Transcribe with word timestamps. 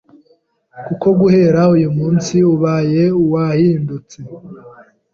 kuko 0.87 1.07
guhera 1.19 1.61
uyu 1.75 1.89
munsi 1.97 2.35
ubaye 2.53 3.03
uwahindutse. 3.23 4.19